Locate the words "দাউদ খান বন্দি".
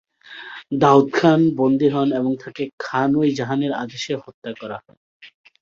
0.81-1.87